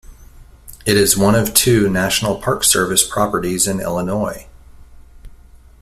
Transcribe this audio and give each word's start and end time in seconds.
It 0.83 0.97
is 0.97 1.15
one 1.15 1.35
of 1.35 1.53
two 1.53 1.87
National 1.87 2.41
Park 2.41 2.63
Service 2.63 3.07
properties 3.07 3.67
in 3.67 3.79
Illinois. 3.79 4.47